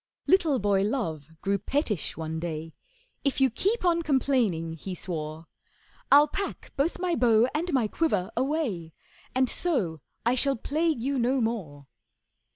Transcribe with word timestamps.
Little 0.25 0.57
boy 0.57 0.81
Love 0.81 1.29
grew 1.41 1.59
pettish 1.59 2.17
one 2.17 2.39
day; 2.39 2.73
'If 3.23 3.39
you 3.39 3.51
keep 3.51 3.85
on 3.85 4.01
complaining,' 4.01 4.73
he 4.73 4.95
swore, 4.95 5.45
'I'll 6.11 6.27
pack 6.29 6.71
both 6.75 6.97
my 6.97 7.13
bow 7.13 7.47
and 7.53 7.71
my 7.71 7.87
quiver 7.87 8.31
away, 8.35 8.93
And 9.35 9.47
so 9.47 10.01
I 10.25 10.33
shall 10.33 10.55
plague 10.55 11.03
you 11.03 11.19
no 11.19 11.39
more. 11.39 11.85